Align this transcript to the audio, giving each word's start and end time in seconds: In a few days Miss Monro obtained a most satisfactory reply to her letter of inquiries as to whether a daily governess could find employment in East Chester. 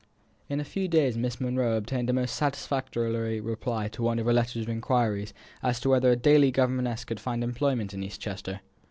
In 0.49 0.59
a 0.59 0.63
few 0.65 0.87
days 0.87 1.15
Miss 1.15 1.39
Monro 1.39 1.77
obtained 1.77 2.09
a 2.09 2.13
most 2.13 2.35
satisfactory 2.35 3.39
reply 3.39 3.87
to 3.89 4.07
her 4.07 4.33
letter 4.33 4.59
of 4.59 4.67
inquiries 4.67 5.31
as 5.61 5.79
to 5.81 5.89
whether 5.89 6.09
a 6.09 6.15
daily 6.15 6.49
governess 6.49 7.05
could 7.05 7.19
find 7.19 7.43
employment 7.43 7.93
in 7.93 8.01
East 8.01 8.19
Chester. 8.19 8.61